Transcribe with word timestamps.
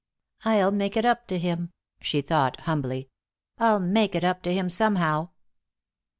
"I'll 0.43 0.71
make 0.71 0.97
it 0.97 1.05
up 1.05 1.27
to 1.27 1.37
him," 1.37 1.69
she 2.01 2.21
thought, 2.21 2.61
humbly. 2.61 3.11
"I'll 3.59 3.79
make 3.79 4.15
it 4.15 4.23
up 4.23 4.41
to 4.41 4.51
him 4.51 4.67
somehow." 4.67 5.29